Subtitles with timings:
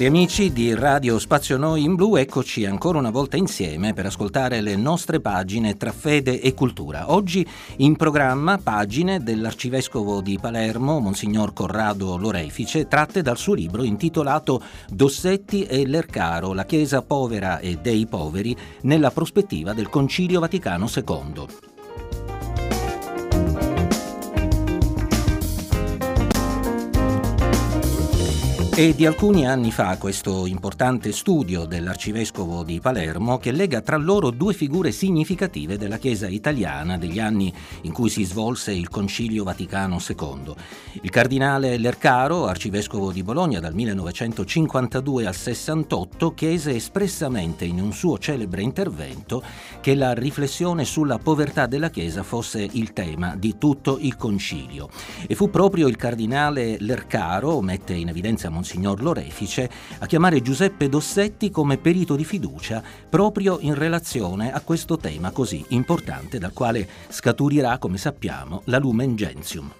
[0.00, 4.62] Cari amici di Radio Spazio Noi in Blu, eccoci ancora una volta insieme per ascoltare
[4.62, 7.12] le nostre pagine tra fede e cultura.
[7.12, 14.62] Oggi in programma pagine dell'arcivescovo di Palermo, Monsignor Corrado Lorefice, tratte dal suo libro intitolato
[14.88, 21.78] Dossetti e l'Ercaro, la Chiesa povera e dei poveri nella prospettiva del Concilio Vaticano II.
[28.80, 34.30] È di alcuni anni fa questo importante studio dell'arcivescovo di Palermo che lega tra loro
[34.30, 39.98] due figure significative della Chiesa italiana degli anni in cui si svolse il Concilio Vaticano
[40.00, 40.54] II.
[41.02, 48.16] Il cardinale Lercaro, arcivescovo di Bologna dal 1952 al 68, chiese espressamente in un suo
[48.16, 49.42] celebre intervento
[49.82, 54.88] che la riflessione sulla povertà della Chiesa fosse il tema di tutto il Concilio.
[55.26, 59.68] E fu proprio il cardinale Lercaro, mette in evidenza Monsignor Monsignor Lorefice
[59.98, 65.64] a chiamare Giuseppe Dossetti come perito di fiducia proprio in relazione a questo tema così
[65.70, 69.72] importante dal quale scaturirà, come sappiamo, la Lumen Gentium.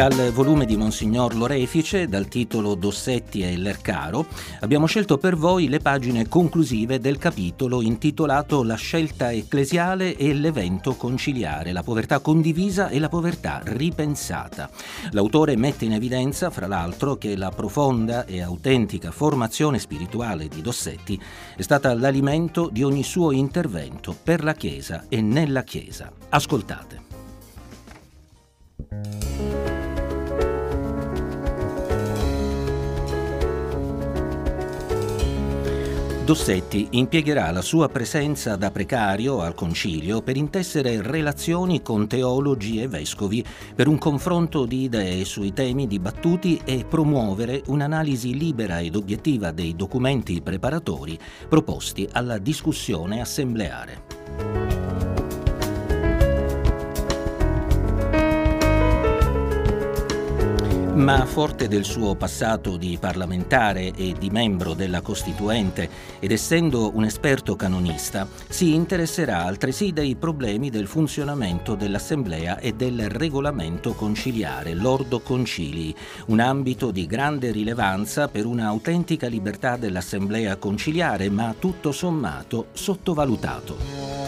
[0.00, 4.24] Dal volume di Monsignor Lorefice, dal titolo Dossetti e l'Ercaro,
[4.60, 10.94] abbiamo scelto per voi le pagine conclusive del capitolo intitolato La scelta ecclesiale e l'evento
[10.94, 14.70] conciliare, la povertà condivisa e la povertà ripensata.
[15.10, 21.20] L'autore mette in evidenza, fra l'altro, che la profonda e autentica formazione spirituale di Dossetti
[21.54, 26.10] è stata l'alimento di ogni suo intervento per la Chiesa e nella Chiesa.
[26.30, 27.08] Ascoltate.
[36.30, 42.86] Dossetti impiegherà la sua presenza da precario al concilio per intessere relazioni con teologi e
[42.86, 49.50] vescovi per un confronto di idee sui temi dibattuti e promuovere un'analisi libera ed obiettiva
[49.50, 54.69] dei documenti preparatori proposti alla discussione assembleare.
[61.00, 65.88] Ma forte del suo passato di parlamentare e di membro della Costituente
[66.20, 73.08] ed essendo un esperto canonista, si interesserà altresì dei problemi del funzionamento dell'Assemblea e del
[73.08, 75.96] regolamento conciliare, l'Ordo Concilii,
[76.26, 84.19] un ambito di grande rilevanza per un'autentica libertà dell'Assemblea conciliare, ma tutto sommato sottovalutato.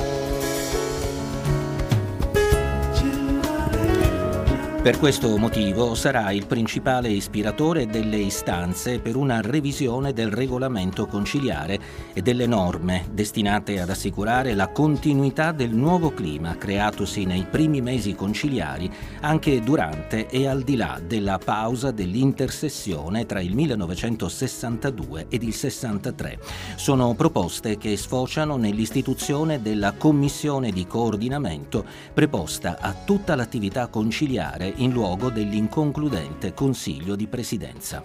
[4.83, 11.79] Per questo motivo sarà il principale ispiratore delle istanze per una revisione del regolamento conciliare
[12.13, 18.17] e delle norme destinate ad assicurare la continuità del nuovo clima creatosi nei primi mesi
[18.17, 18.91] conciliari
[19.21, 26.41] anche durante e al di là della pausa dell'intersessione tra il 1962 ed il 63.
[26.75, 34.91] Sono proposte che sfociano nell'istituzione della commissione di coordinamento preposta a tutta l'attività conciliare in
[34.93, 38.05] luogo dell'inconcludente Consiglio di Presidenza.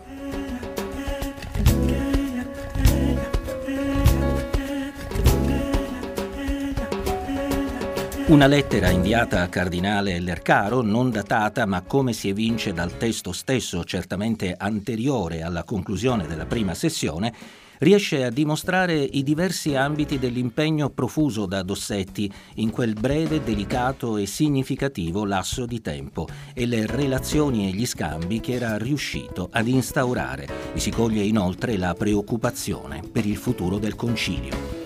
[8.28, 13.86] Una lettera inviata a Cardinale Lercaro, non datata ma come si evince dal testo stesso,
[13.86, 17.34] certamente anteriore alla conclusione della prima sessione,
[17.80, 24.26] riesce a dimostrare i diversi ambiti dell'impegno profuso da Dossetti in quel breve, delicato e
[24.26, 30.48] significativo lasso di tempo e le relazioni e gli scambi che era riuscito ad instaurare.
[30.76, 34.77] Si coglie inoltre la preoccupazione per il futuro del concilio.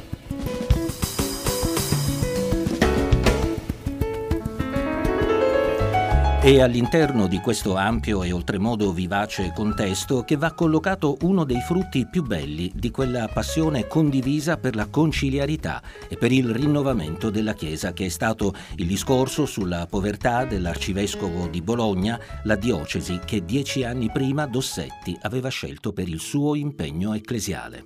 [6.43, 12.07] È all'interno di questo ampio e oltremodo vivace contesto che va collocato uno dei frutti
[12.07, 17.93] più belli di quella passione condivisa per la conciliarità e per il rinnovamento della Chiesa,
[17.93, 24.09] che è stato il discorso sulla povertà dell'arcivescovo di Bologna, la diocesi che dieci anni
[24.11, 27.85] prima Dossetti aveva scelto per il suo impegno ecclesiale.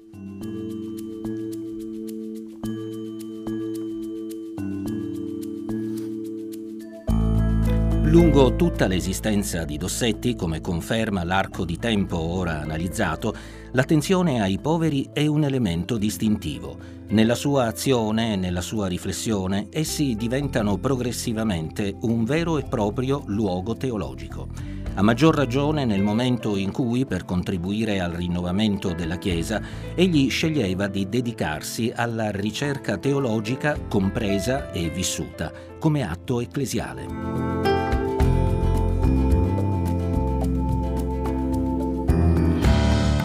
[8.16, 13.36] Lungo tutta l'esistenza di Dossetti, come conferma l'arco di tempo ora analizzato,
[13.74, 16.78] l'attenzione ai poveri è un elemento distintivo.
[17.10, 23.76] Nella sua azione e nella sua riflessione essi diventano progressivamente un vero e proprio luogo
[23.76, 24.48] teologico.
[24.94, 29.62] A maggior ragione nel momento in cui, per contribuire al rinnovamento della Chiesa,
[29.94, 37.65] egli sceglieva di dedicarsi alla ricerca teologica compresa e vissuta come atto ecclesiale.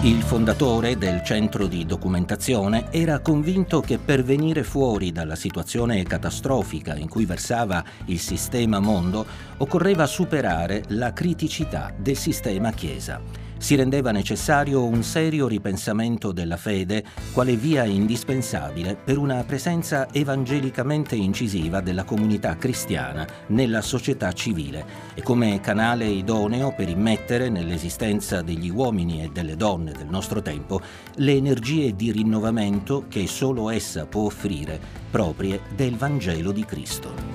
[0.02, 6.96] Il fondatore del centro di documentazione era convinto che per venire fuori dalla situazione catastrofica
[6.96, 9.26] in cui versava il sistema mondo
[9.58, 17.04] occorreva superare la criticità del sistema Chiesa si rendeva necessario un serio ripensamento della fede
[17.32, 24.84] quale via indispensabile per una presenza evangelicamente incisiva della comunità cristiana nella società civile
[25.14, 30.80] e come canale idoneo per immettere nell'esistenza degli uomini e delle donne del nostro tempo
[31.16, 34.80] le energie di rinnovamento che solo essa può offrire
[35.10, 37.29] proprie del Vangelo di Cristo.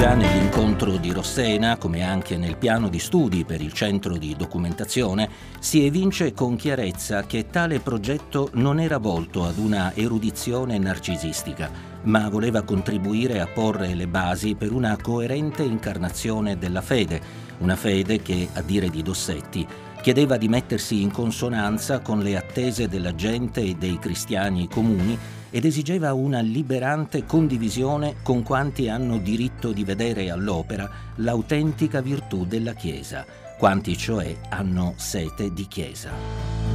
[0.00, 5.28] Già nell'incontro di Rossena, come anche nel piano di studi per il centro di documentazione,
[5.58, 11.70] si evince con chiarezza che tale progetto non era volto ad una erudizione narcisistica,
[12.04, 17.20] ma voleva contribuire a porre le basi per una coerente incarnazione della fede,
[17.58, 19.66] una fede che, a dire di Dossetti,
[20.00, 25.18] chiedeva di mettersi in consonanza con le attese della gente e dei cristiani comuni
[25.50, 32.74] ed esigeva una liberante condivisione con quanti hanno diritto di vedere all'opera l'autentica virtù della
[32.74, 33.24] Chiesa,
[33.58, 36.69] quanti cioè hanno sete di Chiesa.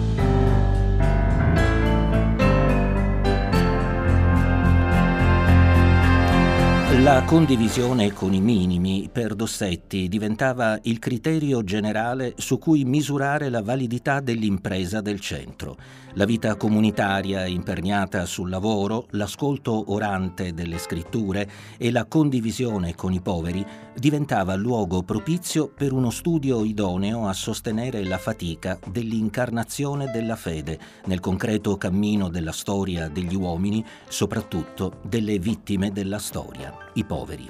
[7.06, 13.62] La condivisione con i minimi per Dossetti diventava il criterio generale su cui misurare la
[13.62, 15.78] validità dell'impresa del centro.
[16.16, 21.48] La vita comunitaria imperniata sul lavoro, l'ascolto orante delle scritture
[21.78, 23.63] e la condivisione con i poveri
[23.96, 31.19] diventava luogo propizio per uno studio idoneo a sostenere la fatica dell'incarnazione della fede nel
[31.19, 37.50] concreto cammino della storia degli uomini, soprattutto delle vittime della storia i poveri.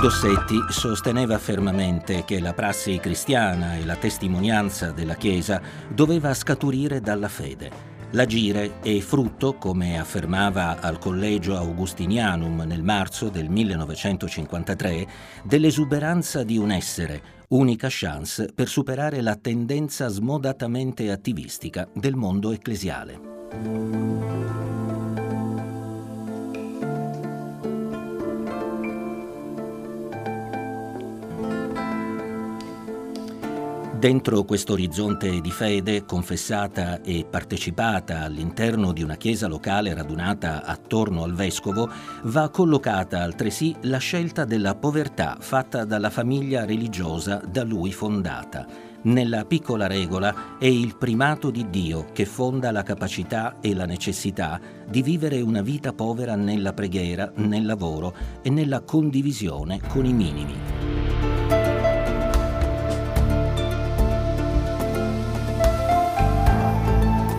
[0.00, 7.28] Dossetti sosteneva fermamente che la prassi cristiana e la testimonianza della Chiesa doveva scaturire dalla
[7.28, 7.90] fede.
[8.10, 15.06] L'agire è frutto, come affermava al Collegio Augustinianum nel marzo del 1953,
[15.44, 17.22] dell'esuberanza di un essere,
[17.52, 23.20] unica chance per superare la tendenza smodatamente attivistica del mondo ecclesiale.
[34.02, 41.22] Dentro questo orizzonte di fede, confessata e partecipata all'interno di una chiesa locale radunata attorno
[41.22, 41.88] al vescovo,
[42.24, 48.66] va collocata altresì la scelta della povertà fatta dalla famiglia religiosa da lui fondata.
[49.02, 54.60] Nella piccola regola è il primato di Dio che fonda la capacità e la necessità
[54.84, 60.81] di vivere una vita povera nella preghiera, nel lavoro e nella condivisione con i minimi.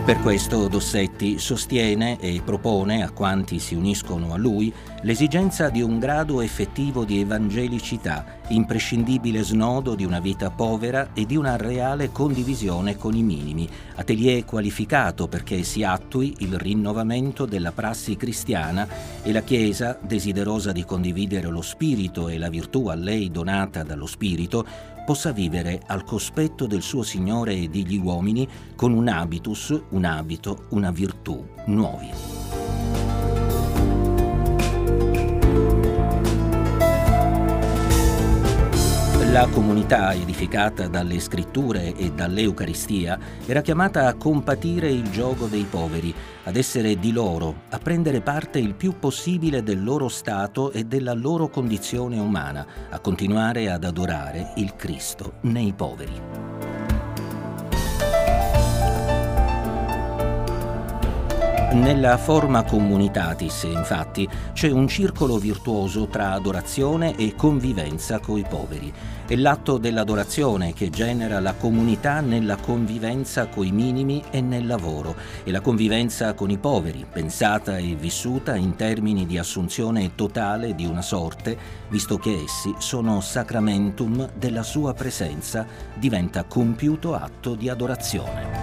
[0.04, 4.70] Per questo Dossetti sostiene e propone a quanti si uniscono a lui
[5.00, 11.36] l'esigenza di un grado effettivo di evangelicità, imprescindibile snodo di una vita povera e di
[11.36, 18.14] una reale condivisione con i minimi, atelier qualificato perché si attui il rinnovamento della prassi
[18.14, 18.86] cristiana
[19.22, 24.06] e la Chiesa, desiderosa di condividere lo spirito e la virtù a lei donata dallo
[24.06, 24.66] spirito,
[25.04, 30.66] possa vivere al cospetto del suo Signore e degli uomini con un habitus, un abito,
[30.70, 32.53] una virtù nuovi.
[39.34, 46.14] La comunità edificata dalle scritture e dall'Eucaristia era chiamata a compatire il gioco dei poveri,
[46.44, 51.14] ad essere di loro, a prendere parte il più possibile del loro stato e della
[51.14, 56.33] loro condizione umana, a continuare ad adorare il Cristo nei poveri.
[61.74, 68.92] Nella forma comunitatis, infatti, c'è un circolo virtuoso tra adorazione e convivenza coi poveri.
[69.26, 75.50] È l'atto dell'adorazione che genera la comunità nella convivenza coi minimi e nel lavoro, e
[75.50, 81.02] la convivenza con i poveri, pensata e vissuta in termini di assunzione totale di una
[81.02, 88.53] sorte, visto che essi sono sacramentum della sua presenza, diventa compiuto atto di adorazione.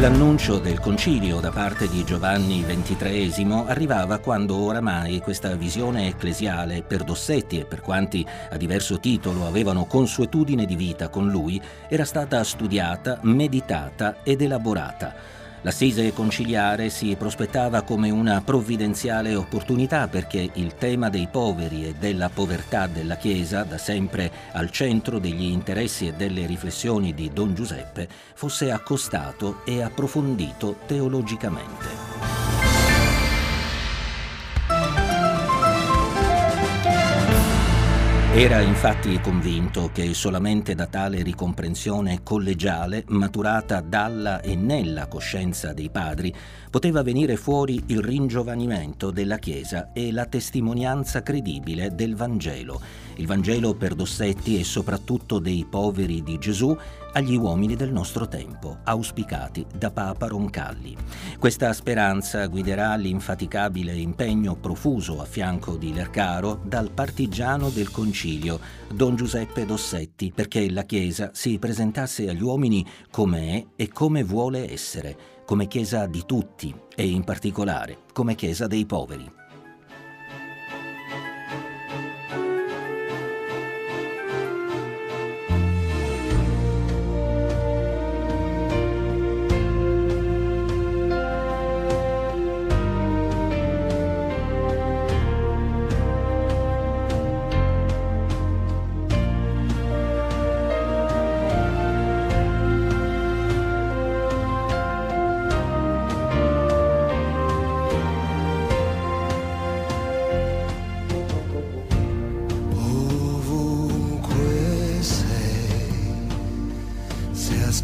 [0.00, 7.02] L'annuncio del concilio da parte di Giovanni XXIII arrivava quando oramai questa visione ecclesiale per
[7.02, 12.44] Dossetti e per quanti a diverso titolo avevano consuetudine di vita con lui era stata
[12.44, 15.37] studiata, meditata ed elaborata.
[15.62, 22.28] L'assise conciliare si prospettava come una provvidenziale opportunità perché il tema dei poveri e della
[22.28, 28.08] povertà della Chiesa, da sempre al centro degli interessi e delle riflessioni di Don Giuseppe,
[28.34, 32.37] fosse accostato e approfondito teologicamente.
[38.38, 45.90] Era infatti convinto che solamente da tale ricomprensione collegiale, maturata dalla e nella coscienza dei
[45.90, 46.32] padri,
[46.70, 52.80] poteva venire fuori il ringiovanimento della Chiesa e la testimonianza credibile del Vangelo,
[53.16, 56.76] il Vangelo per Dossetti e soprattutto dei poveri di Gesù
[57.12, 60.96] agli uomini del nostro tempo, auspicati da Papa Roncalli.
[61.38, 68.26] Questa speranza guiderà l'infaticabile impegno profuso a fianco di Lercaro dal partigiano del concilio,
[68.92, 74.70] Don Giuseppe Dossetti, perché la Chiesa si presentasse agli uomini come è e come vuole
[74.70, 75.16] essere,
[75.46, 79.37] come Chiesa di tutti e in particolare come Chiesa dei poveri.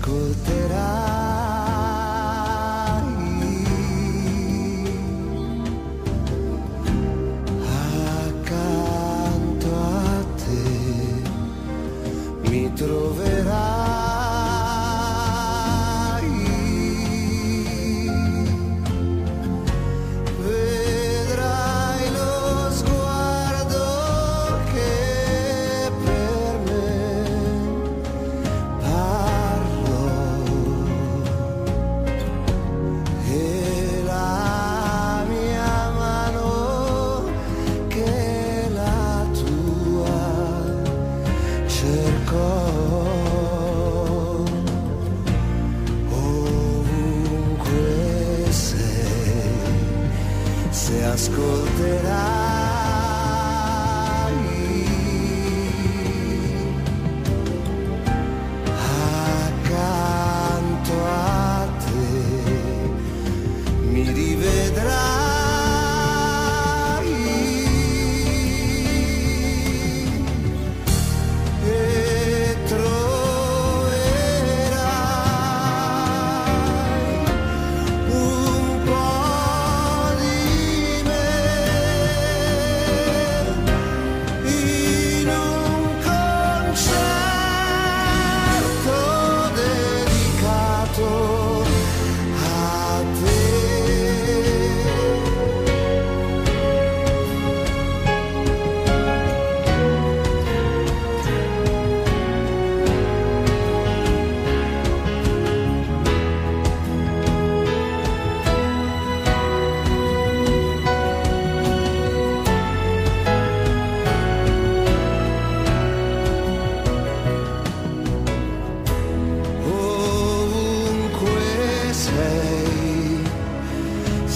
[0.04, 1.23] escolterà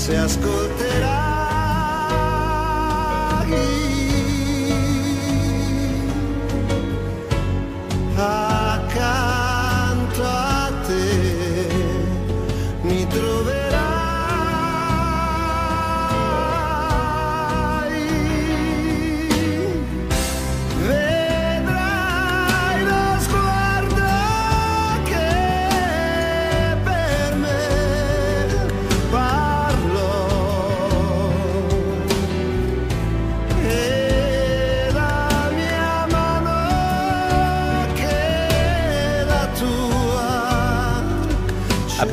[0.08, 0.77] se ascolta.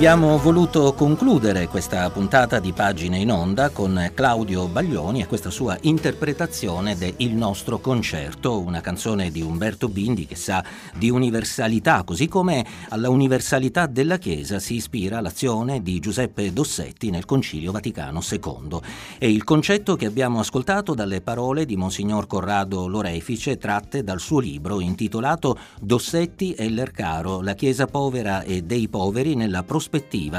[0.05, 5.75] Abbiamo voluto concludere questa puntata di Pagine in Onda con Claudio Baglioni e questa sua
[5.81, 10.63] interpretazione de Il nostro concerto, una canzone di Umberto Bindi che sa
[10.95, 17.25] di universalità, così come alla universalità della Chiesa si ispira l'azione di Giuseppe Dossetti nel
[17.25, 18.79] Concilio Vaticano II.
[19.17, 24.38] E il concetto che abbiamo ascoltato dalle parole di Monsignor Corrado Lorefice tratte dal suo
[24.38, 29.93] libro intitolato Dossetti e l'Ercaro, la Chiesa povera e dei poveri nella prospettiva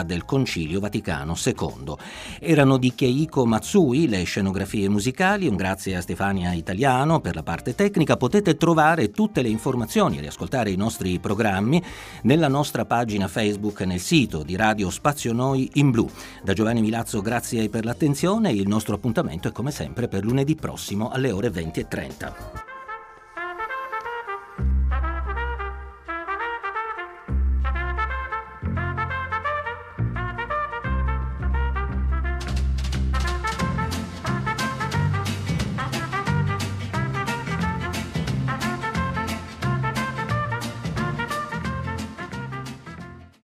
[0.04, 1.94] del Concilio Vaticano II.
[2.40, 7.74] Erano di Keiko Matsui le scenografie musicali, un grazie a Stefania Italiano per la parte
[7.74, 8.16] tecnica.
[8.16, 11.82] Potete trovare tutte le informazioni e riascoltare i nostri programmi
[12.22, 16.08] nella nostra pagina Facebook nel sito di Radio Spazio Noi in Blu.
[16.42, 21.10] Da Giovanni Milazzo grazie per l'attenzione, il nostro appuntamento è come sempre per lunedì prossimo
[21.10, 22.65] alle ore 20.30.